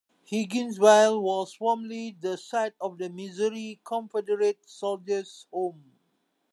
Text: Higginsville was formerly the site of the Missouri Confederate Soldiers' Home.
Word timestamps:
Higginsville 0.31 1.21
was 1.21 1.53
formerly 1.53 2.17
the 2.19 2.35
site 2.35 2.73
of 2.81 2.97
the 2.97 3.07
Missouri 3.07 3.79
Confederate 3.85 4.67
Soldiers' 4.67 5.45
Home. 5.53 5.91